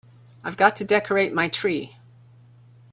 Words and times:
I've 0.43 0.57
got 0.57 0.75
to 0.77 0.83
decorate 0.83 1.31
my 1.31 1.47
tree. 1.47 1.95